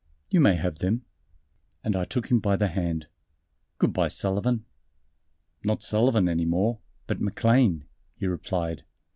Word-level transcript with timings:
"You 0.31 0.39
may 0.39 0.55
have 0.55 0.79
them." 0.79 1.05
And 1.83 1.95
I 1.95 2.05
took 2.05 2.31
him 2.31 2.39
by 2.39 2.55
the 2.55 2.69
hand, 2.69 3.05
"Good 3.77 3.93
by, 3.93 4.07
Sullivan." 4.07 4.65
"Not 5.63 5.83
Sullivan 5.83 6.27
anymore, 6.27 6.79
but 7.05 7.21
McLean," 7.21 7.85
he 8.15 8.25
replied. 8.25 8.83